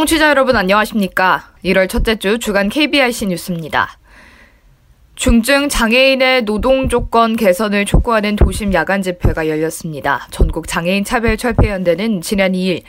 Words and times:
청취자 0.00 0.30
여러분 0.30 0.56
안녕하십니까? 0.56 1.50
1월 1.62 1.86
첫째 1.86 2.16
주 2.16 2.38
주간 2.38 2.70
KBIC 2.70 3.26
뉴스입니다. 3.26 3.98
중증 5.14 5.68
장애인의 5.68 6.46
노동 6.46 6.88
조건 6.88 7.36
개선을 7.36 7.84
촉구하는 7.84 8.34
도심 8.34 8.72
야간 8.72 9.02
집회가 9.02 9.46
열렸습니다. 9.46 10.26
전국 10.30 10.66
장애인 10.66 11.04
차별 11.04 11.36
철폐 11.36 11.68
연대는 11.68 12.22
지난 12.22 12.52
2일 12.52 12.80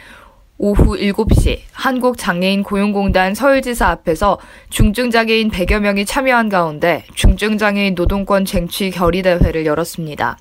오후 0.57 0.95
7시 0.95 1.59
한국장애인 1.73 2.63
고용공단 2.63 3.35
서울지사 3.35 3.89
앞에서 3.89 4.39
중증장애인 4.69 5.51
100여 5.51 5.81
명이 5.81 6.05
참여한 6.05 6.47
가운데 6.47 7.03
중증장애인 7.15 7.93
노동권 7.95 8.45
쟁취 8.45 8.89
결의대회를 8.89 9.65
열었습니다. 9.65 10.37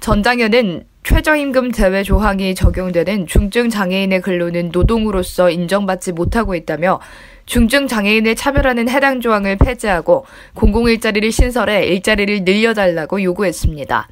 전장현은 0.00 0.86
최저임금 1.04 1.72
제외 1.72 2.02
조항이 2.02 2.54
적용되는 2.54 3.26
중증 3.26 3.68
장애인의 3.68 4.22
근로는 4.22 4.70
노동으로서 4.72 5.50
인정받지 5.50 6.12
못하고 6.12 6.54
있다며 6.54 6.98
중증 7.44 7.88
장애인을 7.88 8.34
차별하는 8.34 8.88
해당 8.88 9.20
조항을 9.20 9.56
폐지하고 9.58 10.24
공공 10.54 10.88
일자리를 10.88 11.30
신설해 11.30 11.84
일자리를 11.88 12.44
늘려달라고 12.44 13.22
요구했습니다. 13.22 14.08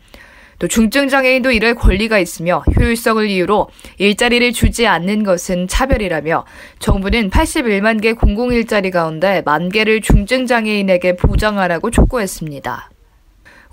또 0.59 0.69
중증 0.69 1.09
장애인도 1.09 1.51
일할 1.51 1.75
권리가 1.75 2.19
있으며 2.19 2.63
효율성을 2.79 3.27
이유로 3.27 3.71
일자리를 3.97 4.53
주지 4.53 4.87
않는 4.87 5.25
것은 5.25 5.69
차별이라며 5.69 6.45
정부는 6.79 7.31
81만 7.31 8.03
개 8.03 8.13
공공 8.13 8.53
일자리 8.53 8.91
가운데 8.91 9.41
만 9.47 9.71
개를 9.71 10.03
중증 10.03 10.47
장애인에게 10.47 11.17
보장하라고 11.17 11.91
촉구했습니다. 11.91 12.92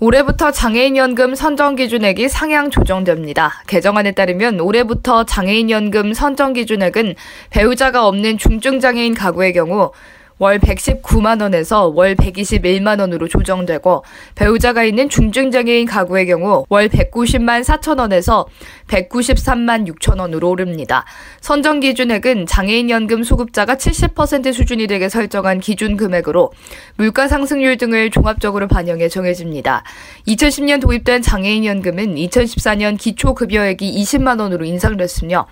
올해부터 0.02 0.50
장애인연금 0.50 1.34
선정 1.34 1.76
기준액이 1.76 2.30
상향 2.30 2.70
조정됩니다. 2.70 3.62
개정안에 3.66 4.12
따르면 4.12 4.58
올해부터 4.58 5.24
장애인연금 5.24 6.14
선정 6.14 6.54
기준액은 6.54 7.16
배우자가 7.50 8.06
없는 8.06 8.38
중증장애인 8.38 9.12
가구의 9.12 9.52
경우 9.52 9.92
월 10.40 10.58
119만 10.58 11.42
원에서 11.42 11.88
월 11.88 12.16
121만 12.16 12.98
원으로 12.98 13.28
조정되고 13.28 14.02
배우자가 14.34 14.84
있는 14.84 15.10
중증장애인 15.10 15.86
가구의 15.86 16.26
경우 16.26 16.64
월 16.70 16.88
190만 16.88 17.62
4천 17.62 18.00
원에서 18.00 18.46
193만 18.88 19.86
6천 19.86 20.18
원으로 20.18 20.48
오릅니다. 20.48 21.04
선정 21.42 21.80
기준액은 21.80 22.46
장애인연금 22.46 23.22
수급자가 23.22 23.76
70% 23.76 24.54
수준이 24.54 24.86
되게 24.86 25.10
설정한 25.10 25.60
기준 25.60 25.98
금액으로 25.98 26.52
물가 26.96 27.28
상승률 27.28 27.76
등을 27.76 28.10
종합적으로 28.10 28.66
반영해 28.66 29.10
정해집니다. 29.10 29.84
2010년 30.26 30.80
도입된 30.80 31.20
장애인연금은 31.20 32.14
2014년 32.14 32.98
기초급여액이 32.98 34.02
20만 34.02 34.40
원으로 34.40 34.64
인상됐으며 34.64 35.46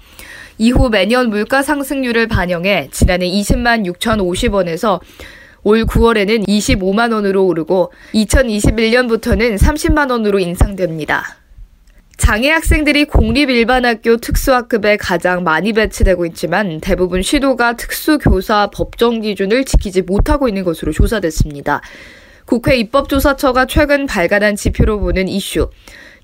이후 0.58 0.88
매년 0.90 1.30
물가 1.30 1.62
상승률을 1.62 2.26
반영해 2.26 2.88
지난해 2.90 3.30
20만 3.30 3.86
6,050원에서 3.86 5.00
올 5.62 5.84
9월에는 5.84 6.46
25만 6.46 7.12
원으로 7.12 7.46
오르고 7.46 7.92
2021년부터는 8.14 9.58
30만 9.58 10.10
원으로 10.10 10.38
인상됩니다. 10.40 11.36
장애 12.16 12.50
학생들이 12.50 13.04
공립 13.04 13.48
일반 13.48 13.84
학교 13.84 14.16
특수학급에 14.16 14.96
가장 14.96 15.44
많이 15.44 15.72
배치되고 15.72 16.26
있지만 16.26 16.80
대부분 16.80 17.22
시도가 17.22 17.76
특수교사 17.76 18.70
법정 18.72 19.20
기준을 19.20 19.64
지키지 19.64 20.02
못하고 20.02 20.48
있는 20.48 20.64
것으로 20.64 20.92
조사됐습니다. 20.92 21.80
국회 22.44 22.76
입법조사처가 22.76 23.66
최근 23.66 24.06
발간한 24.06 24.56
지표로 24.56 25.00
보는 25.00 25.28
이슈. 25.28 25.70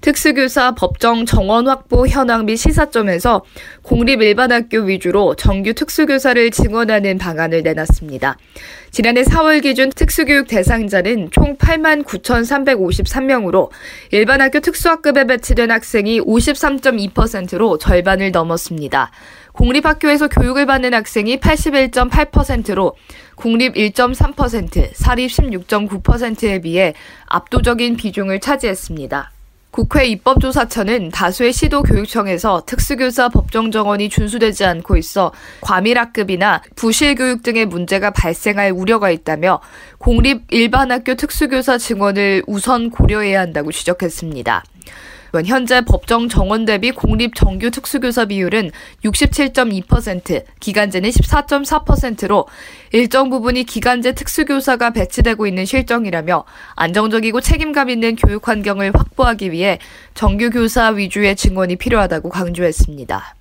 특수교사 0.05 0.73
법정 0.73 1.25
정원 1.25 1.67
확보 1.67 2.07
현황 2.07 2.45
및 2.45 2.57
시사점에서 2.57 3.43
공립 3.81 4.21
일반학교 4.21 4.81
위주로 4.81 5.35
정규 5.35 5.73
특수교사를 5.73 6.51
증원하는 6.51 7.17
방안을 7.17 7.63
내놨습니다. 7.63 8.37
지난해 8.91 9.23
4월 9.23 9.63
기준 9.63 9.89
특수교육 9.89 10.47
대상자는 10.47 11.31
총 11.31 11.57
8만 11.57 12.05
9,353명으로 12.05 13.71
일반학교 14.11 14.61
특수학급에 14.61 15.25
배치된 15.25 15.71
학생이 15.71 16.21
53.2%로 16.21 17.79
절반을 17.79 18.31
넘었습니다. 18.31 19.11
공립학교에서 19.55 20.29
교육을 20.29 20.67
받는 20.67 20.93
학생이 20.93 21.39
81.8%로 21.39 22.95
공립 23.37 23.75
1.3%, 23.75 24.91
사립 24.93 25.31
16.9%에 25.31 26.61
비해 26.61 26.93
압도적인 27.25 27.97
비중을 27.97 28.41
차지했습니다. 28.41 29.34
국회 29.75 30.07
입법조사처는 30.07 31.09
다수의 31.09 31.53
시도 31.53 31.83
교육청에서 31.83 32.63
특수교사 32.65 33.29
법정 33.29 33.73
정원이 33.73 34.09
준수되지 34.09 34.65
않고 34.65 34.97
있어 34.97 35.33
과밀학급이나 35.63 36.63
부실교육 36.77 37.43
등의 37.43 37.67
문제가 37.67 38.13
발생할 38.13 38.71
우려가 38.71 39.11
있다며 39.11 39.61
공립 39.99 40.43
일반학교 40.53 41.17
특수교사 41.17 41.77
증원을 41.77 42.45
우선 42.47 42.89
고려해야 42.89 43.41
한다고 43.41 43.73
지적했습니다. 43.73 44.63
현재 45.45 45.81
법정 45.81 46.29
정원 46.29 46.65
대비 46.65 46.91
공립 46.91 47.35
정규 47.35 47.71
특수교사 47.71 48.25
비율은 48.27 48.71
67.2%, 49.05 50.45
기간제는 50.61 51.11
14.4%로 51.11 52.47
일정 52.93 53.31
부분이 53.31 53.65
기간제 53.65 54.13
특수교사가 54.13 54.91
배치되고 54.91 55.47
있는 55.47 55.65
실정이라며 55.65 56.45
안정적이고 56.77 57.41
책임감 57.41 57.91
있는 57.91 58.17
교육 58.17 58.49
환경을 58.49 58.93
확보하기 58.95 59.53
위해 59.53 59.79
정규 60.15 60.51
교사 60.51 60.89
위주의 60.89 61.35
증원이 61.35 61.77
필요하다고 61.77 62.29
강조했습니다. 62.29 63.35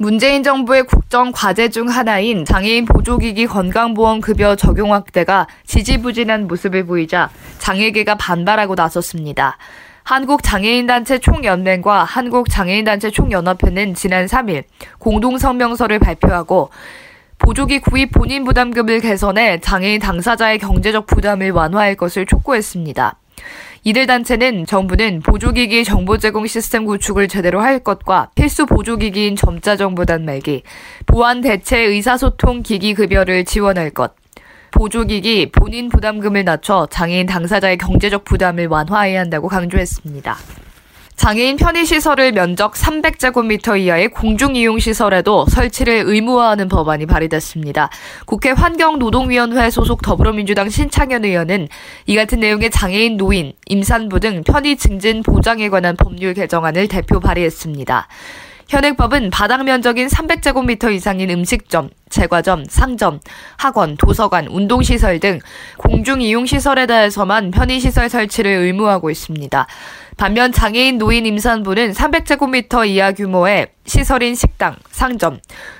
문재인 0.00 0.44
정부의 0.44 0.84
국정 0.84 1.32
과제 1.32 1.70
중 1.70 1.88
하나인 1.88 2.44
장애인 2.44 2.84
보조기기 2.84 3.46
건강보험급여 3.46 4.54
적용 4.54 4.94
확대가 4.94 5.48
지지부진한 5.66 6.46
모습을 6.46 6.86
보이자 6.86 7.30
장애계가 7.58 8.14
반발하고 8.14 8.76
나섰습니다. 8.76 9.58
한국장애인단체 10.08 11.18
총연맹과 11.18 12.04
한국장애인단체 12.04 13.10
총연합회는 13.10 13.92
지난 13.92 14.24
3일 14.24 14.64
공동성명서를 14.98 15.98
발표하고 15.98 16.70
보조기 17.36 17.80
구입 17.80 18.12
본인 18.12 18.44
부담금을 18.44 19.00
개선해 19.00 19.60
장애인 19.60 20.00
당사자의 20.00 20.60
경제적 20.60 21.06
부담을 21.06 21.50
완화할 21.50 21.94
것을 21.94 22.24
촉구했습니다. 22.24 23.18
이들 23.84 24.06
단체는 24.06 24.64
정부는 24.64 25.20
보조기기 25.20 25.84
정보 25.84 26.16
제공 26.16 26.46
시스템 26.46 26.86
구축을 26.86 27.28
제대로 27.28 27.60
할 27.60 27.78
것과 27.78 28.30
필수 28.34 28.64
보조기기인 28.64 29.36
점자 29.36 29.76
정보 29.76 30.06
단 30.06 30.24
말기, 30.24 30.62
보안 31.04 31.42
대체 31.42 31.78
의사소통 31.78 32.62
기기 32.62 32.94
급여를 32.94 33.44
지원할 33.44 33.90
것, 33.90 34.14
보조기기 34.70 35.50
본인 35.52 35.88
부담금을 35.88 36.44
낮춰 36.44 36.86
장애인 36.90 37.26
당사자의 37.26 37.78
경제적 37.78 38.24
부담을 38.24 38.66
완화해야 38.66 39.20
한다고 39.20 39.48
강조했습니다. 39.48 40.36
장애인 41.18 41.56
편의시설을 41.56 42.30
면적 42.30 42.74
300제곱미터 42.74 43.76
이하의 43.76 44.08
공중이용시설에도 44.10 45.46
설치를 45.46 46.04
의무화하는 46.06 46.68
법안이 46.68 47.06
발의됐습니다. 47.06 47.90
국회 48.24 48.50
환경노동위원회 48.50 49.68
소속 49.70 50.00
더불어민주당 50.00 50.68
신창현 50.68 51.24
의원은 51.24 51.66
이 52.06 52.14
같은 52.14 52.38
내용의 52.38 52.70
장애인 52.70 53.16
노인, 53.16 53.52
임산부 53.66 54.20
등 54.20 54.44
편의 54.44 54.76
증진 54.76 55.24
보장에 55.24 55.68
관한 55.68 55.96
법률 55.96 56.34
개정안을 56.34 56.86
대표 56.86 57.18
발의했습니다. 57.18 58.06
현행법은 58.68 59.30
바닥 59.30 59.64
면적인 59.64 60.08
300제곱미터 60.08 60.92
이상인 60.92 61.30
음식점, 61.30 61.88
제과점, 62.10 62.66
상점, 62.68 63.18
학원, 63.56 63.96
도서관, 63.96 64.46
운동시설 64.46 65.20
등 65.20 65.38
공중이용시설에 65.78 66.86
대해서만 66.86 67.50
편의시설 67.50 68.10
설치를 68.10 68.50
의무하고 68.50 69.08
있습니다. 69.10 69.66
반면 70.18 70.52
장애인 70.52 70.98
노인 70.98 71.24
임산부는 71.24 71.92
300제곱미터 71.92 72.86
이하 72.86 73.12
규모의 73.12 73.68
시설인 73.86 74.34
식당, 74.34 74.76
상점, 74.90 75.38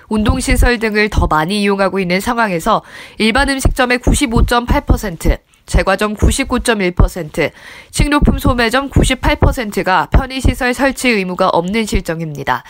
운동시설 0.09 0.79
등을 0.79 1.11
더 1.11 1.27
많이 1.27 1.61
이용하고 1.61 2.01
있는 2.01 2.21
상황에서 2.21 2.83
일반 3.19 3.51
음식점의 3.51 3.99
95.8%, 3.99 5.39
제과점 5.69 6.17
99.1%, 6.17 7.53
식료품 7.93 8.39
소매점 8.39 8.91
98%가 8.91 10.09
편의시설 10.11 10.75
설치 10.75 11.09
의무가 11.11 11.49
없는 11.49 11.87
실정입니다. 11.87 12.65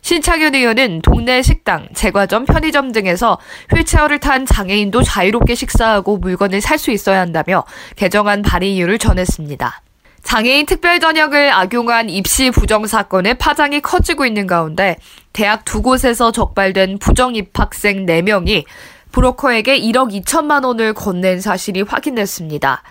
신창현 0.00 0.54
의원은 0.54 1.02
동네 1.02 1.42
식당, 1.42 1.88
제과점, 1.94 2.46
편의점 2.46 2.92
등에서 2.92 3.38
휠체어를 3.70 4.20
탄 4.20 4.46
장애인도 4.46 5.02
자유롭게 5.02 5.54
식사하고 5.54 6.18
물건을 6.18 6.60
살 6.60 6.78
수 6.78 6.90
있어야 6.92 7.20
한다며 7.20 7.64
개정안 7.96 8.42
발의 8.42 8.74
이유를 8.76 8.98
전했습니다. 8.98 9.82
장애인 10.22 10.66
특별 10.66 11.00
전형을 11.00 11.52
악용한 11.52 12.10
입시 12.10 12.50
부정 12.50 12.86
사건의 12.86 13.34
파장이 13.38 13.80
커지고 13.80 14.26
있는 14.26 14.46
가운데 14.46 14.96
대학 15.32 15.64
두 15.64 15.82
곳에서 15.82 16.32
적발된 16.32 16.98
부정 16.98 17.34
입학생 17.34 18.06
4명이 18.06 18.64
브로커에게 19.12 19.80
1억 19.80 20.12
2천만 20.22 20.64
원을 20.64 20.94
건넨 20.94 21.40
사실이 21.40 21.82
확인됐습니다. 21.82 22.82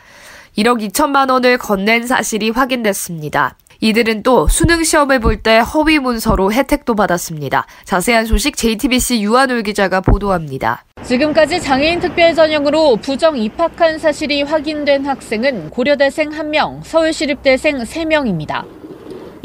1억 0.57 0.89
2천만 0.89 1.29
원을 1.29 1.57
건넨 1.57 2.07
사실이 2.07 2.49
확인됐습니다. 2.49 3.55
이들은 3.79 4.23
또 4.23 4.47
수능 4.47 4.83
시험을 4.83 5.19
볼 5.19 5.43
때 5.43 5.59
허위 5.59 5.99
문서로 5.99 6.51
혜택도 6.51 6.95
받았습니다. 6.95 7.67
자세한 7.85 8.25
소식 8.25 8.57
JTBC 8.57 9.21
유한울 9.21 9.61
기자가 9.61 10.01
보도합니다. 10.01 10.83
지금까지 11.03 11.61
장애인 11.61 11.99
특별 11.99 12.33
전형으로 12.33 12.95
부정 12.95 13.37
입학한 13.37 13.99
사실이 13.99 14.41
확인된 14.41 15.05
학생은 15.05 15.69
고려대생 15.69 16.31
1명, 16.31 16.83
서울시립대생 16.83 17.77
3명입니다. 17.83 18.65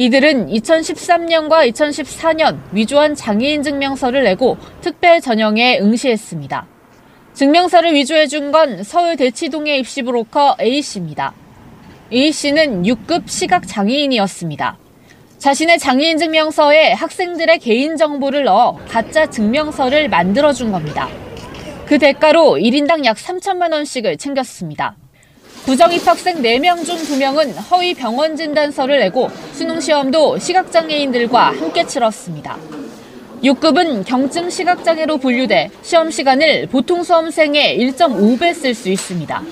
이들은 0.06 0.48
2013년과 0.48 1.70
2014년 1.70 2.58
위조한 2.72 3.14
장애인 3.14 3.62
증명서를 3.62 4.24
내고 4.24 4.56
특별 4.80 5.20
전형에 5.20 5.78
응시했습니다. 5.78 6.66
증명서를 7.34 7.94
위조해 7.94 8.26
준 8.26 8.50
건 8.50 8.82
서울 8.82 9.16
대치동의 9.16 9.78
입시 9.78 10.02
브로커 10.02 10.56
A씨입니다. 10.60 11.34
A씨는 12.12 12.82
6급 12.82 13.28
시각 13.28 13.68
장애인이었습니다. 13.68 14.76
자신의 15.38 15.78
장애인 15.78 16.18
증명서에 16.18 16.94
학생들의 16.94 17.60
개인정보를 17.60 18.42
넣어 18.42 18.80
가짜 18.88 19.30
증명서를 19.30 20.08
만들어준 20.08 20.72
겁니다. 20.72 21.08
그 21.86 22.00
대가로 22.00 22.56
1인당 22.56 23.04
약 23.04 23.16
3천만 23.16 23.72
원씩을 23.72 24.16
챙겼습니다. 24.16 24.96
부정입 25.64 26.06
학생 26.06 26.42
4명 26.42 26.84
중 26.84 26.96
2명은 26.96 27.54
허위 27.70 27.94
병원 27.94 28.36
진단서를 28.36 28.98
내고 28.98 29.30
수능시험도 29.52 30.38
시각장애인들과 30.38 31.52
함께 31.52 31.86
치렀습니다. 31.86 32.58
6급은 33.44 34.04
경증 34.04 34.50
시각장애로 34.50 35.18
분류돼 35.18 35.70
시험 35.82 36.10
시간을 36.10 36.66
보통 36.66 37.02
수험생의 37.02 37.78
1.5배 37.78 38.54
쓸 38.54 38.74
수 38.74 38.88
있습니다. 38.88 39.42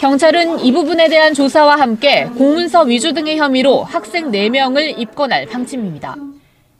경찰은 0.00 0.60
이 0.60 0.72
부분에 0.72 1.08
대한 1.08 1.34
조사와 1.34 1.78
함께 1.78 2.24
공문서 2.24 2.82
위조 2.82 3.12
등의 3.12 3.38
혐의로 3.38 3.84
학생 3.84 4.30
4명을 4.30 4.98
입건할 4.98 5.46
방침입니다. 5.46 6.16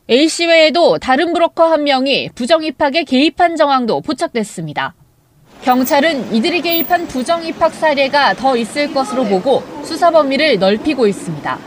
A씨 0.09 0.47
외에도 0.47 0.97
다른 0.97 1.33
브로커 1.33 1.65
한 1.65 1.83
명이 1.83 2.29
부정입학에 2.33 3.03
개입한 3.03 3.55
정황도 3.55 4.01
포착됐습니다. 4.01 4.95
경찰은 5.63 6.33
이들이 6.33 6.61
개입한 6.61 7.07
부정 7.07 7.45
입학 7.45 7.73
사례가 7.73 8.33
더 8.33 8.55
있을 8.55 8.93
것으로 8.93 9.25
보고 9.25 9.61
수사 9.83 10.09
범위를 10.09 10.57
넓히고 10.57 11.05
있습니다. 11.05 11.57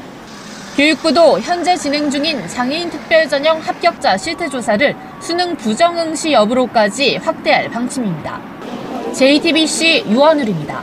교육부도 0.77 1.39
현재 1.41 1.77
진행 1.77 2.11
중인 2.11 2.49
장애인 2.49 2.89
특별 2.89 3.29
전형 3.29 3.61
합격자 3.61 4.17
실태 4.17 4.49
조사를 4.49 4.97
수능 5.21 5.55
부정 5.57 5.99
응시 5.99 6.33
여부로까지 6.33 7.17
확대할 7.17 7.71
방침입니다. 7.71 8.41
JTBC 9.13 10.07
유원울입니다. 10.09 10.83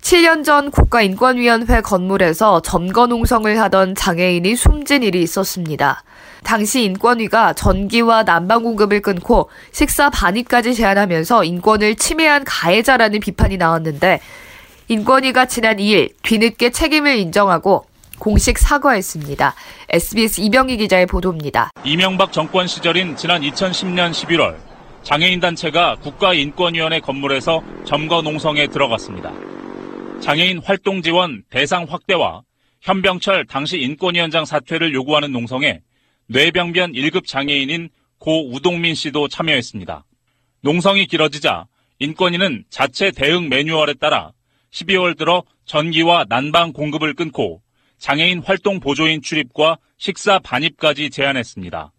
7년 0.00 0.44
전 0.44 0.70
국가인권위원회 0.70 1.80
건물에서 1.80 2.62
점거 2.62 3.08
농성을 3.08 3.58
하던 3.62 3.96
장애인이 3.96 4.54
숨진 4.54 5.02
일이 5.02 5.22
있었습니다. 5.22 6.04
당시 6.44 6.84
인권위가 6.84 7.54
전기와 7.54 8.22
난방 8.22 8.62
공급을 8.62 9.00
끊고 9.00 9.50
식사 9.72 10.10
반입까지 10.10 10.74
제한하면서 10.74 11.44
인권을 11.44 11.96
침해한 11.96 12.44
가해자라는 12.44 13.18
비판이 13.18 13.56
나왔는데 13.56 14.20
인권위가 14.88 15.46
지난 15.46 15.78
2일 15.78 16.10
뒤늦게 16.22 16.70
책임을 16.70 17.16
인정하고 17.16 17.86
공식 18.18 18.58
사과했습니다. 18.58 19.54
SBS 19.88 20.40
이병희 20.42 20.76
기자의 20.76 21.06
보도입니다. 21.06 21.70
이명박 21.82 22.32
정권 22.32 22.66
시절인 22.66 23.16
지난 23.16 23.42
2010년 23.42 24.12
11월 24.12 24.56
장애인 25.02 25.40
단체가 25.40 25.96
국가인권위원회 25.96 27.00
건물에서 27.00 27.62
점거 27.84 28.22
농성에 28.22 28.68
들어갔습니다. 28.68 29.32
장애인 30.20 30.60
활동 30.64 31.02
지원 31.02 31.42
대상 31.50 31.86
확대와 31.88 32.42
현병철 32.80 33.46
당시 33.46 33.78
인권위원장 33.78 34.44
사퇴를 34.44 34.94
요구하는 34.94 35.32
농성에 35.32 35.80
뇌병변 36.26 36.92
1급 36.92 37.26
장애인인 37.26 37.90
고 38.18 38.50
우동민 38.52 38.94
씨도 38.94 39.28
참여했습니다. 39.28 40.04
농성이 40.62 41.06
길어지자 41.06 41.66
인권위는 41.98 42.64
자체 42.70 43.10
대응 43.10 43.48
매뉴얼에 43.48 43.94
따라 43.94 44.32
12월 44.72 45.16
들어 45.16 45.44
전기와 45.66 46.24
난방 46.28 46.72
공급을 46.72 47.14
끊고 47.14 47.62
장애인 47.98 48.40
활동 48.40 48.80
보조인 48.80 49.22
출입과 49.22 49.78
식사 49.98 50.38
반입까지 50.38 51.10
제한했습니다. 51.10 51.92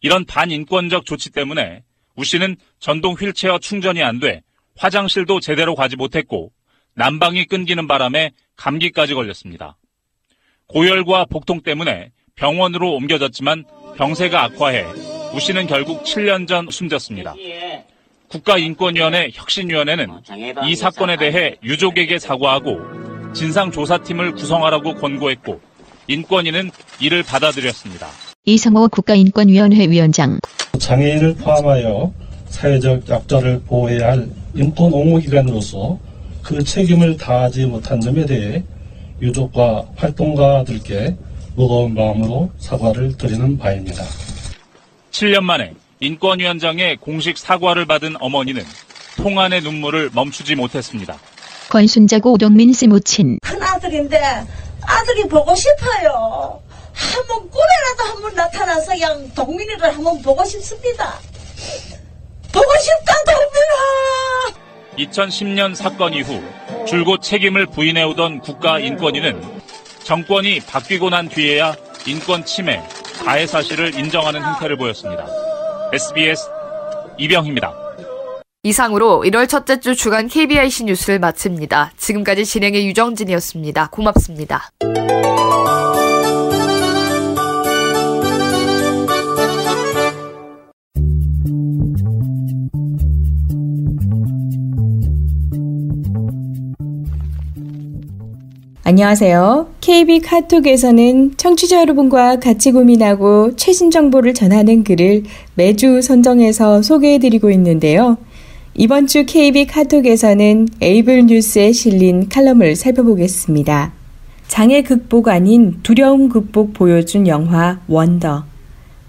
이런 0.00 0.24
반인권적 0.24 1.06
조치 1.06 1.30
때문에 1.30 1.82
우 2.16 2.24
씨는 2.24 2.56
전동 2.78 3.14
휠체어 3.14 3.58
충전이 3.58 4.02
안 4.02 4.20
돼 4.20 4.42
화장실도 4.76 5.40
제대로 5.40 5.74
가지 5.74 5.96
못했고 5.96 6.52
난방이 6.94 7.46
끊기는 7.46 7.86
바람에 7.86 8.32
감기까지 8.56 9.14
걸렸습니다. 9.14 9.76
고열과 10.66 11.26
복통 11.26 11.62
때문에 11.62 12.10
병원으로 12.42 12.94
옮겨졌지만 12.94 13.64
병세가 13.96 14.44
악화해 14.44 14.84
우 15.34 15.40
씨는 15.40 15.66
결국 15.66 16.02
7년 16.04 16.48
전 16.48 16.68
숨졌습니다. 16.70 17.34
국가인권위원회 18.28 19.30
혁신위원회는 19.32 20.08
이 20.66 20.74
사건에 20.74 21.16
대해 21.16 21.56
유족에게 21.62 22.18
사과하고 22.18 22.80
진상조사팀을 23.34 24.32
구성하라고 24.32 24.94
권고했고 24.94 25.60
인권위는 26.08 26.70
이를 27.00 27.22
받아들였습니다. 27.22 28.08
이성호 28.44 28.88
국가인권위원회 28.88 29.86
위원장 29.88 30.40
장애인을 30.78 31.36
포함하여 31.36 32.12
사회적 32.48 33.08
약자를 33.08 33.62
보호해야 33.66 34.08
할 34.12 34.28
인권 34.54 34.92
옹호기관으로서 34.92 35.98
그 36.42 36.62
책임을 36.64 37.16
다하지 37.16 37.66
못한 37.66 38.00
점에 38.00 38.26
대해 38.26 38.64
유족과 39.20 39.86
활동가들께 39.96 41.16
무거운 41.54 41.94
마음으로 41.94 42.50
사과를 42.58 43.16
드리는 43.16 43.58
바입니다. 43.58 44.02
7년 45.10 45.42
만에 45.42 45.74
인권위원장의 46.00 46.96
공식 46.96 47.36
사과를 47.38 47.86
받은 47.86 48.16
어머니는 48.20 48.64
통안의 49.16 49.60
눈물을 49.62 50.10
멈추지 50.14 50.54
못했습니다. 50.54 51.18
권순자고 51.68 52.32
오동민 52.32 52.72
씨 52.72 52.86
모친 52.86 53.38
큰 53.42 53.62
아들인데 53.62 54.18
아들이 54.82 55.28
보고 55.28 55.54
싶어요. 55.54 56.60
한번 56.92 57.50
꿈에라도 57.50 58.02
한번 58.12 58.34
나타나서 58.34 58.92
그냥 58.92 59.30
동민이를 59.34 59.94
한번 59.94 60.20
보고 60.22 60.44
싶습니다. 60.44 61.18
보고 62.52 62.66
싶다 62.80 63.14
동민아. 63.24 64.58
2010년 64.98 65.74
사건 65.74 66.12
이후 66.12 66.42
줄곧 66.86 67.22
책임을 67.22 67.66
부인해오던 67.66 68.40
국가인권위는 68.40 69.62
정권이 70.04 70.60
바뀌고 70.60 71.10
난 71.10 71.28
뒤에야 71.28 71.74
인권 72.06 72.44
침해, 72.44 72.82
가해 73.24 73.46
사실을 73.46 73.98
인정하는 73.98 74.42
행태를 74.44 74.76
보였습니다. 74.76 75.26
SBS 75.92 76.42
이병희입니다. 77.18 77.72
이상으로 78.64 79.22
1월 79.26 79.48
첫째 79.48 79.80
주 79.80 79.96
주간 79.96 80.28
KBIC 80.28 80.84
뉴스를 80.84 81.18
마칩니다. 81.18 81.92
지금까지 81.96 82.44
진행의 82.44 82.86
유정진이었습니다. 82.86 83.88
고맙습니다. 83.90 84.70
안녕하세요. 98.84 99.68
KB 99.80 100.18
카톡에서는 100.22 101.36
청취자 101.36 101.82
여러분과 101.82 102.40
같이 102.40 102.72
고민하고 102.72 103.54
최신 103.54 103.92
정보를 103.92 104.34
전하는 104.34 104.82
글을 104.82 105.22
매주 105.54 106.02
선정해서 106.02 106.82
소개해드리고 106.82 107.52
있는데요. 107.52 108.16
이번 108.74 109.06
주 109.06 109.24
KB 109.24 109.66
카톡에서는 109.66 110.66
에이블 110.80 111.26
뉴스에 111.26 111.70
실린 111.70 112.28
칼럼을 112.28 112.74
살펴보겠습니다. 112.74 113.92
장애 114.48 114.82
극복 114.82 115.28
아닌 115.28 115.78
두려움 115.84 116.28
극복 116.28 116.74
보여준 116.74 117.28
영화 117.28 117.78
원더. 117.86 118.46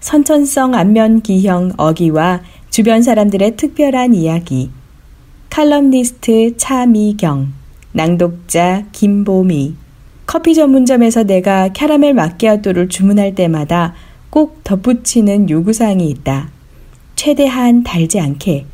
선천성 0.01 0.75
안면 0.75 1.21
기형 1.21 1.71
어기와 1.77 2.41
주변 2.69 3.01
사람들의 3.01 3.55
특별한 3.55 4.13
이야기. 4.13 4.69
칼럼니스트 5.49 6.57
차미경. 6.57 7.62
낭독자 7.93 8.85
김보미. 8.91 9.75
커피 10.25 10.55
전문점에서 10.55 11.23
내가 11.23 11.69
캐러멜 11.69 12.13
마끼아또를 12.13 12.89
주문할 12.89 13.35
때마다 13.35 13.93
꼭 14.29 14.63
덧붙이는 14.63 15.49
요구사항이 15.49 16.09
있다. 16.09 16.49
최대한 17.15 17.83
달지 17.83 18.19
않게. 18.19 18.65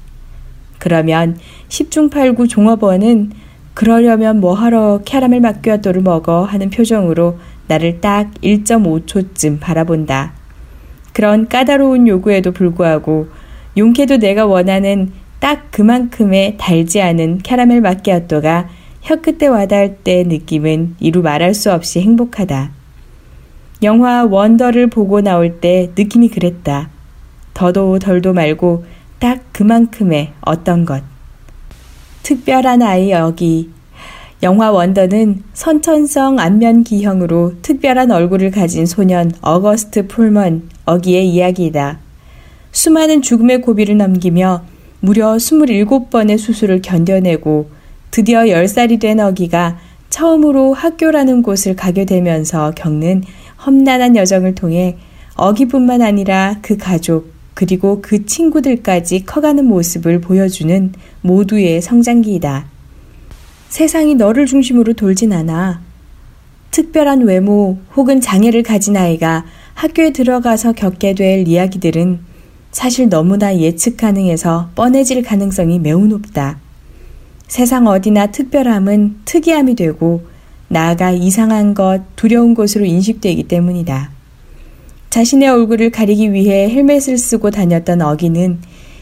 그러면 0.78 1.38
10중 1.68 2.10
8구 2.10 2.48
종업원은 2.48 3.32
그러려면 3.74 4.40
뭐하러 4.40 5.02
캐러멜 5.04 5.42
마끼아또를 5.42 6.02
먹어 6.02 6.44
하는 6.44 6.70
표정으로 6.70 7.38
나를 7.68 8.00
딱 8.00 8.32
1.5초쯤 8.42 9.60
바라본다. 9.60 10.34
그런 11.12 11.50
까다로운 11.50 12.08
요구에도 12.08 12.54
불구하고 12.54 13.28
용케도 13.78 14.18
내가 14.18 14.46
원하는 14.46 15.12
딱 15.40 15.72
그만큼의 15.72 16.56
달지 16.58 17.02
않은 17.02 17.40
캐러멜 17.40 17.82
마끼아또가 17.82 18.70
혀 19.10 19.16
끝에 19.16 19.48
와닿을 19.48 19.98
때 20.04 20.24
느낌은 20.24 20.98
이루 21.00 21.24
말할 21.24 21.56
수 21.56 21.74
없이 21.74 22.00
행복하다. 22.00 22.70
영화 23.82 24.24
원더를 24.24 24.86
보고 24.86 25.22
나올 25.22 25.60
때 25.60 25.90
느낌이 25.98 26.30
그랬다. 26.30 26.92
더도 27.56 27.98
덜도 27.98 28.34
말고 28.34 28.86
딱 29.18 29.42
그만큼의 29.52 30.34
어떤 30.42 30.86
것. 30.86 31.02
특별한 32.22 32.84
아이 32.84 33.10
어기. 33.10 33.72
영화 34.44 34.70
원더는 34.70 35.42
선천성 35.54 36.38
안면 36.38 36.84
기형으로 36.84 37.54
특별한 37.64 38.12
얼굴을 38.12 38.52
가진 38.52 38.86
소년 38.86 39.32
어거스트 39.42 40.06
폴먼 40.06 40.70
어기의 40.86 41.28
이야기이다. 41.30 41.98
수많은 42.72 43.24
죽음의 43.24 43.62
고비를 43.62 43.98
넘기며 43.98 44.66
무려 45.00 45.34
27번의 45.34 46.38
수술을 46.38 46.84
견뎌내고 46.84 47.79
드디어 48.12 48.42
10살이 48.42 49.00
된 49.00 49.20
어기가 49.20 49.78
처음으로 50.10 50.74
학교라는 50.74 51.44
곳을 51.44 51.76
가게 51.76 52.06
되면서 52.06 52.72
겪는 52.76 53.24
험난한 53.66 54.16
여정을 54.16 54.56
통해 54.56 54.98
어기뿐만 55.36 56.02
아니라 56.02 56.58
그 56.62 56.78
가족, 56.78 57.32
그리고 57.54 58.02
그 58.02 58.26
친구들까지 58.26 59.26
커가는 59.26 59.64
모습을 59.66 60.22
보여주는 60.22 60.94
모두의 61.22 61.82
성장기이다. 61.82 62.66
세상이 63.70 64.16
너를 64.16 64.46
중심으로 64.46 64.94
돌진 64.94 65.32
않아. 65.32 65.82
특별한 66.72 67.22
외모 67.22 67.78
혹은 67.96 68.22
장애를 68.22 68.64
가진 68.64 68.98
아이가 68.98 69.46
학교에 69.74 70.12
들어가서 70.12 70.74
겪게 70.74 71.14
될 71.14 71.48
이야기들은 71.48 72.20
사실 72.72 73.10
너무나 73.10 73.56
예측 73.58 73.98
가능해서 73.98 74.70
뻔해질 74.76 75.24
가능성이 75.24 75.80
매우 75.80 76.06
높다. 76.08 76.60
세상 77.50 77.88
어디나 77.88 78.28
특별함은 78.28 79.22
특이함이 79.26 79.76
되고 79.76 80.22
나아가 80.68 81.10
이상한 81.10 81.74
것, 81.74 82.02
두려운 82.16 82.54
것으로 82.54 82.86
인식되기 82.86 83.44
때문이다. 83.44 84.12
자신의 85.10 85.50
얼굴을 85.50 85.90
가리기 85.90 86.32
위해 86.32 86.70
헬멧을 86.70 87.18
쓰고 87.18 87.50
다녔던 87.50 88.04
어기는 88.04 88.60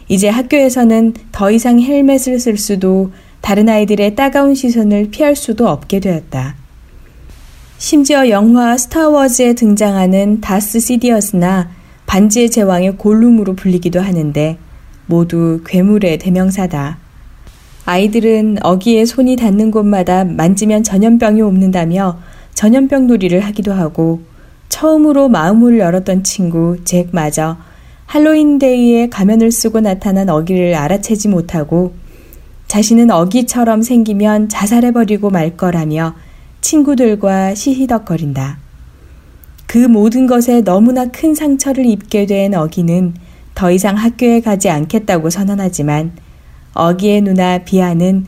이제 0.07 0.29
학교에서는 0.29 1.13
더 1.33 1.51
이상 1.51 1.81
헬멧을 1.81 2.39
쓸 2.39 2.57
수도 2.57 3.11
다른 3.41 3.67
아이들의 3.67 4.15
따가운 4.15 4.55
시선을 4.55 5.09
피할 5.11 5.35
수도 5.35 5.67
없게 5.67 5.99
되었다. 5.99 6.55
심지어 7.77 8.29
영화 8.29 8.77
스타워즈에 8.77 9.55
등장하는 9.55 10.39
다스 10.39 10.79
시디어스나 10.79 11.69
반지의 12.05 12.49
제왕의 12.49 12.95
골룸으로 12.95 13.57
불리기도 13.57 13.99
하는데 13.99 14.57
모두 15.05 15.61
괴물의 15.65 16.19
대명사다. 16.19 17.06
아이들은 17.87 18.57
어기의 18.63 19.05
손이 19.05 19.37
닿는 19.37 19.71
곳마다 19.71 20.25
만지면 20.25 20.83
전염병이 20.83 21.41
옵는다며 21.41 22.19
전염병 22.53 23.07
놀이를 23.07 23.39
하기도 23.39 23.71
하고 23.71 24.19
처음으로 24.67 25.29
마음을 25.29 25.79
열었던 25.79 26.25
친구 26.25 26.83
잭마저 26.83 27.55
할로윈데이에 28.07 29.07
가면을 29.07 29.53
쓰고 29.53 29.79
나타난 29.79 30.27
어기를 30.27 30.75
알아채지 30.75 31.29
못하고 31.29 31.93
자신은 32.67 33.09
어기처럼 33.09 33.81
생기면 33.83 34.49
자살해버리고 34.49 35.29
말 35.29 35.55
거라며 35.55 36.13
친구들과 36.59 37.55
시시덕거린다. 37.55 38.57
그 39.65 39.77
모든 39.77 40.27
것에 40.27 40.59
너무나 40.59 41.05
큰 41.05 41.33
상처를 41.33 41.85
입게 41.85 42.25
된 42.25 42.53
어기는 42.53 43.13
더 43.55 43.71
이상 43.71 43.95
학교에 43.95 44.41
가지 44.41 44.69
않겠다고 44.69 45.29
선언하지만 45.29 46.26
어기의 46.77 47.21
누나 47.21 47.57
비아는 47.57 48.27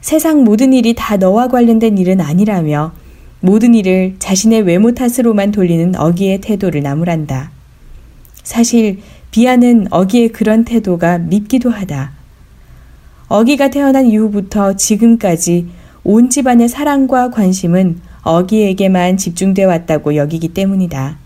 세상 0.00 0.42
모든 0.42 0.72
일이 0.72 0.94
다 0.94 1.18
너와 1.18 1.48
관련된 1.48 1.98
일은 1.98 2.20
아니라며 2.20 2.92
모든 3.40 3.74
일을 3.74 4.16
자신의 4.18 4.62
외모 4.62 4.92
탓으로만 4.92 5.52
돌리는 5.52 5.94
어기의 5.96 6.40
태도를 6.40 6.82
나무란다. 6.82 7.50
사실 8.42 9.00
비아는 9.30 9.88
어기의 9.90 10.30
그런 10.30 10.64
태도가 10.64 11.18
밉기도 11.18 11.68
하다. 11.68 12.12
어기가 13.28 13.68
태어난 13.68 14.06
이후부터 14.06 14.76
지금까지 14.76 15.68
온 16.02 16.30
집안의 16.30 16.68
사랑과 16.68 17.30
관심은 17.30 18.00
어기에게만 18.22 19.18
집중돼 19.18 19.64
왔다고 19.64 20.16
여기기 20.16 20.48
때문이다. 20.48 21.18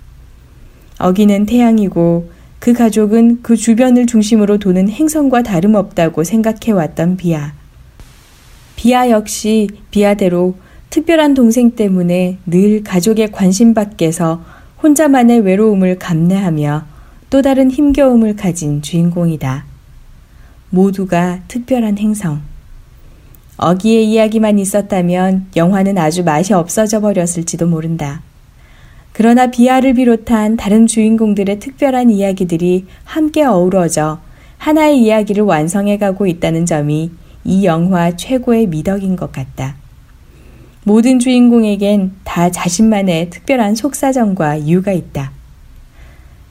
어기는 0.98 1.46
태양이고 1.46 2.30
그 2.58 2.72
가족은 2.72 3.42
그 3.42 3.56
주변을 3.56 4.06
중심으로 4.06 4.58
도는 4.58 4.88
행성과 4.88 5.42
다름없다고 5.42 6.24
생각해 6.24 6.72
왔던 6.72 7.16
비아. 7.16 7.52
비아 8.76 9.10
역시 9.10 9.68
비아대로 9.90 10.56
특별한 10.90 11.34
동생 11.34 11.72
때문에 11.72 12.38
늘 12.46 12.82
가족의 12.82 13.32
관심 13.32 13.74
밖에서 13.74 14.44
혼자만의 14.82 15.40
외로움을 15.40 15.98
감내하며 15.98 16.84
또 17.30 17.42
다른 17.42 17.70
힘겨움을 17.70 18.36
가진 18.36 18.80
주인공이다. 18.82 19.64
모두가 20.70 21.40
특별한 21.48 21.98
행성. 21.98 22.42
어기의 23.56 24.10
이야기만 24.10 24.58
있었다면 24.58 25.46
영화는 25.56 25.96
아주 25.98 26.24
맛이 26.24 26.52
없어져 26.52 27.00
버렸을지도 27.00 27.66
모른다. 27.66 28.22
그러나 29.16 29.46
비아를 29.46 29.94
비롯한 29.94 30.56
다른 30.56 30.88
주인공들의 30.88 31.60
특별한 31.60 32.10
이야기들이 32.10 32.86
함께 33.04 33.44
어우러져 33.44 34.18
하나의 34.58 35.00
이야기를 35.02 35.44
완성해 35.44 35.98
가고 35.98 36.26
있다는 36.26 36.66
점이 36.66 37.12
이 37.44 37.64
영화 37.64 38.16
최고의 38.16 38.66
미덕인 38.66 39.14
것 39.14 39.30
같다. 39.30 39.76
모든 40.82 41.20
주인공에겐 41.20 42.10
다 42.24 42.50
자신만의 42.50 43.30
특별한 43.30 43.76
속사정과 43.76 44.56
이유가 44.56 44.90
있다. 44.90 45.30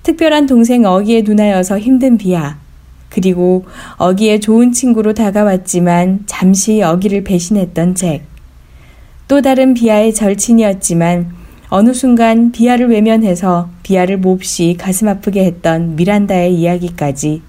특별한 0.04 0.46
동생 0.46 0.86
어기의 0.86 1.24
누나여서 1.24 1.80
힘든 1.80 2.18
비아, 2.18 2.60
그리고 3.10 3.66
어기의 3.98 4.40
좋은 4.40 4.72
친구로 4.72 5.14
다가왔지만 5.14 6.24
잠시 6.28 6.82
어기를 6.82 7.26
배신했던 7.26 7.96
잭. 7.96 8.24
또 9.28 9.42
다른 9.42 9.74
비아의 9.74 10.14
절친이었지만 10.14 11.43
어느 11.76 11.92
순간 11.92 12.52
비아를 12.52 12.88
외면해서 12.92 13.68
비아를 13.82 14.18
몹시 14.18 14.76
가슴 14.78 15.08
아프게 15.08 15.44
했던 15.44 15.96
미란다의 15.96 16.54
이야기까지 16.54 17.42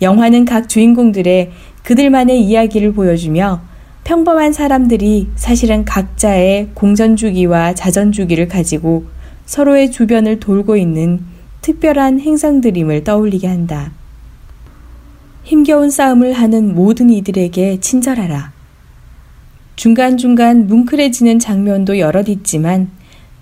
영화는 0.00 0.44
각 0.44 0.68
주인공들의 0.68 1.50
그들만의 1.82 2.40
이야기를 2.40 2.92
보여주며 2.92 3.60
평범한 4.04 4.52
사람들이 4.52 5.30
사실은 5.34 5.84
각자의 5.84 6.68
공전주기와 6.74 7.74
자전주기를 7.74 8.46
가지고 8.46 9.06
서로의 9.44 9.90
주변을 9.90 10.38
돌고 10.38 10.76
있는 10.76 11.24
특별한 11.60 12.20
행성들임을 12.20 13.02
떠올리게 13.02 13.48
한다. 13.48 13.90
힘겨운 15.42 15.90
싸움을 15.90 16.32
하는 16.32 16.76
모든 16.76 17.10
이들에게 17.10 17.80
친절하라. 17.80 18.52
중간중간 19.74 20.68
뭉클해지는 20.68 21.40
장면도 21.40 21.98
여럿 21.98 22.28
있지만 22.28 22.96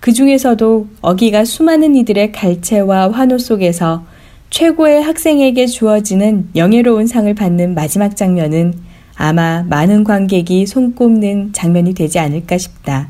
그 0.07 0.13
중에서도 0.13 0.87
어기가 1.01 1.43
수많은 1.43 1.93
이들의 1.95 2.31
갈채와 2.31 3.11
환호 3.11 3.37
속에서 3.37 4.05
최고의 4.49 5.03
학생에게 5.03 5.65
주어지는 5.65 6.47
영예로운 6.55 7.07
상을 7.07 7.33
받는 7.33 7.75
마지막 7.75 8.15
장면은 8.15 8.73
아마 9.17 9.65
많은 9.67 10.05
관객이 10.05 10.65
손꼽는 10.65 11.51
장면이 11.51 11.93
되지 11.93 12.19
않을까 12.19 12.57
싶다. 12.57 13.09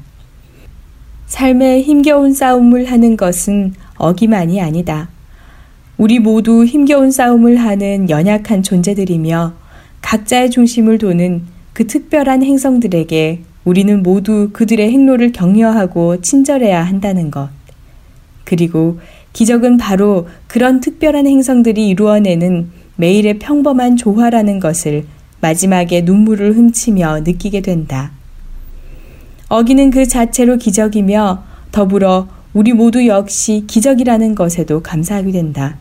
삶에 1.27 1.83
힘겨운 1.83 2.33
싸움을 2.33 2.85
하는 2.85 3.15
것은 3.15 3.75
어기만이 3.97 4.59
아니다. 4.59 5.09
우리 5.99 6.17
모두 6.17 6.65
힘겨운 6.65 7.11
싸움을 7.11 7.57
하는 7.57 8.09
연약한 8.09 8.63
존재들이며 8.63 9.53
각자의 10.01 10.49
중심을 10.49 10.97
도는 10.97 11.43
그 11.73 11.85
특별한 11.85 12.41
행성들에게 12.41 13.43
우리는 13.67 14.01
모두 14.01 14.51
그들의 14.53 14.89
행로를 14.89 15.33
격려하고 15.33 16.21
친절해야 16.21 16.81
한다는 16.85 17.29
것. 17.29 17.49
그리고 18.45 18.97
기적은 19.33 19.75
바로 19.75 20.29
그런 20.47 20.79
특별한 20.79 21.27
행성들이 21.27 21.89
이루어내는 21.89 22.69
매일의 22.95 23.39
평범한 23.39 23.97
조화라는 23.97 24.61
것을 24.61 25.03
마지막에 25.41 25.99
눈물을 26.03 26.53
훔치며 26.53 27.19
느끼게 27.25 27.59
된다. 27.59 28.11
어기는 29.49 29.91
그 29.91 30.05
자체로 30.05 30.55
기적이며 30.55 31.43
더불어 31.73 32.29
우리 32.53 32.71
모두 32.71 33.05
역시 33.05 33.65
기적이라는 33.67 34.33
것에도 34.33 34.81
감사하게 34.81 35.33
된다. 35.33 35.75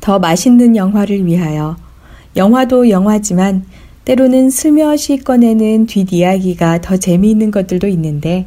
더 0.00 0.18
맛있는 0.18 0.76
영화를 0.76 1.26
위하여 1.26 1.76
영화도 2.36 2.88
영화지만 2.88 3.66
때로는 4.08 4.48
슬며시 4.48 5.18
꺼내는 5.18 5.84
뒷이야기가 5.84 6.80
더 6.80 6.96
재미있는 6.96 7.50
것들도 7.50 7.88
있는데 7.88 8.46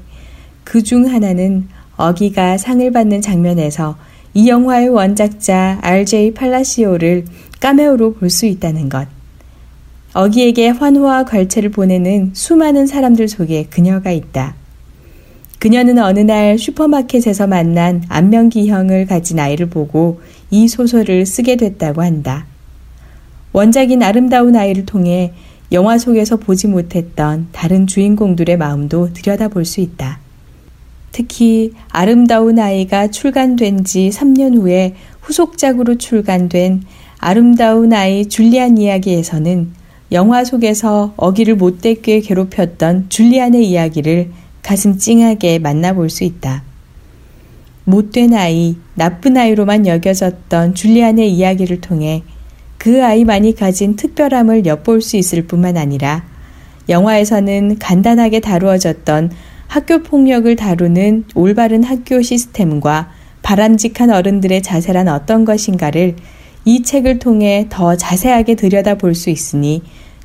그 0.63 0.82
중 0.82 1.06
하나는 1.06 1.68
어기가 1.98 2.58
상을 2.58 2.91
받는 2.91 3.22
장면에서 3.22 3.96
이 4.34 4.50
영화의 4.50 4.89
원작자 4.89 5.77
RJ 5.84 6.34
팔라시오를 6.34 7.25
까메오로 7.60 8.13
볼 8.15 8.32
수 8.32 8.48
있다는 8.48 8.89
것. 8.89 9.08
어기에게 10.15 10.70
환호와 10.70 11.25
걸체를 11.25 11.70
보내는 11.70 12.32
수많은 12.34 12.88
사람들 12.88 13.27
속에 13.27 13.68
그녀가 13.70 14.10
있다. 14.12 14.56
그녀는 15.60 16.00
어느 16.00 16.22
날 16.22 16.58
슈퍼마켓에서 16.58 17.46
만난 17.46 18.03
안면기형을 18.10 19.06
가진 19.06 19.38
아이를 19.38 19.70
보고 19.70 20.22
이 20.50 20.68
소설을 20.68 21.27
쓰게 21.27 21.58
됐다고 21.58 22.01
한다. 22.01 22.48
원작인 23.53 24.01
아름다운 24.01 24.56
아이를 24.56 24.88
통해 24.88 25.34
영화 25.72 25.98
속에서 25.98 26.36
보지 26.36 26.68
못했던 26.68 27.48
다른 27.54 27.88
주인공들의 27.88 28.58
마음도 28.58 29.13
들여다볼 29.13 29.63
수 29.63 29.80
있다. 29.80 30.20
특히 31.13 31.72
아름다운 31.90 32.60
아이가 32.60 33.08
출간된 33.08 33.86
지 33.86 34.10
3년 34.10 34.56
후에 34.56 34.96
후속작으로 35.22 35.98
출간된 35.98 36.84
아름다운 37.20 37.94
아이 37.94 38.28
줄리안 38.28 38.78
이야기에서는 38.78 39.72
영화 40.12 40.44
속에서 40.44 41.13
어기를 41.16 41.56
못되게 41.56 42.20
괴롭혔던 42.20 43.06
줄리안의 43.08 43.66
이야기를 43.70 44.32
가슴 44.62 44.98
찡하게 44.98 45.60
만나볼 45.60 46.10
수 46.10 46.25
있다. 46.25 46.63
못된 47.86 48.34
아이, 48.34 48.75
나쁜 48.96 49.38
아이로만 49.38 49.88
여겨졌던 49.88 50.75
줄리안의 50.75 51.32
이야기를 51.32 51.80
통해 51.80 52.24
그 52.82 53.06
아이만이 53.06 53.54
가진 53.54 53.96
특별함을 53.96 54.66
엿볼 54.66 55.04
수 55.04 55.16
있을 55.16 55.44
뿐만 55.44 55.78
아니라 55.78 56.26
영화에서는 56.90 57.78
간단하게 57.78 58.40
다루어졌던 58.40 59.30
학교 59.68 60.02
폭력을 60.02 60.56
다루는 60.56 61.26
올바른 61.36 61.84
학교 61.84 62.24
시스템과 62.24 63.12
바람직한 63.44 64.10
어른들의 64.10 64.64
자세란 64.64 65.10
어떤 65.10 65.46
것인가를 65.46 66.16
이 66.66 66.82
책을 66.82 67.20
통해 67.20 67.68
더 67.70 67.96
자세하게 67.96 68.56
들여다 68.56 68.96
볼 68.96 69.14
수 69.14 69.30
있으니 69.30 69.84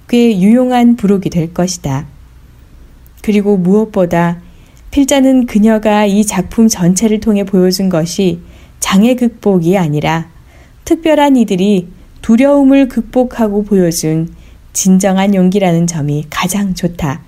꽤 0.09 0.41
유용한 0.41 0.97
부록이 0.97 1.29
될 1.29 1.53
것이다. 1.53 2.07
그리고 3.21 3.59
무엇보다 3.59 4.41
필자는 4.93 5.45
그녀가 5.45 6.07
이 6.07 6.25
작품 6.25 6.69
전체를 6.69 7.21
통해 7.21 7.45
보여준 7.45 7.91
것이 7.91 8.41
장애 8.81 9.15
극복이 9.15 9.77
아니라 9.77 10.31
특별한 10.87 11.37
이들이 11.37 11.96
두려움을 12.27 12.89
극복하고 12.89 13.63
보여준 13.63 14.35
진정한 14.73 15.37
용기라는 15.37 15.87
점이 15.87 16.27
가장 16.29 16.75
좋다. 16.75 17.21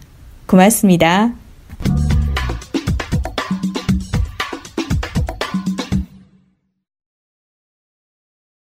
고맙습니다. 0.47 1.35